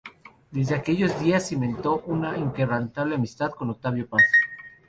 Desde 0.49 0.73
aquellos 0.73 1.19
días 1.21 1.47
cimentó 1.47 1.99
una 2.07 2.35
inquebrantable 2.35 3.13
amistad 3.17 3.51
con 3.51 3.69
Octavio 3.69 4.09
Paz. 4.09 4.23